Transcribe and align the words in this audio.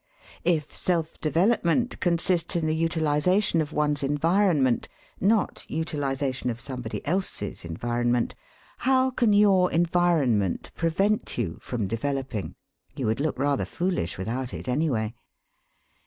If 0.43 0.75
self 0.75 1.21
development 1.21 1.99
consists 1.99 2.55
in 2.55 2.65
the 2.65 2.75
utilisation 2.75 3.61
of 3.61 3.71
one's 3.71 4.01
environment 4.01 4.89
(not 5.19 5.63
utilisation 5.69 6.49
of 6.49 6.59
somebody 6.59 7.05
else's 7.05 7.63
environment), 7.63 8.33
how 8.79 9.11
can 9.11 9.31
your 9.31 9.71
environment 9.71 10.71
prevent 10.73 11.37
you 11.37 11.59
from 11.61 11.85
developing? 11.85 12.55
You 12.95 13.05
would 13.05 13.19
look 13.19 13.37
rather 13.37 13.63
foolish 13.63 14.17
without 14.17 14.55
it, 14.55 14.67
anyway. 14.67 15.13